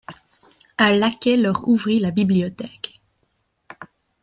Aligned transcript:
Un 0.79 0.93
laquais 0.95 1.37
leur 1.37 1.67
ouvrit 1.67 1.99
la 1.99 2.09
bibliothèque. 2.09 2.99